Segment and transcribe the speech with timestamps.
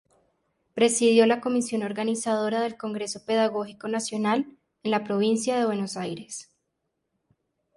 [0.73, 4.47] Presidió la Comisión organizadora del Congreso Pedagógico Nacional
[4.81, 6.49] en la Provincia de Buenos Aires.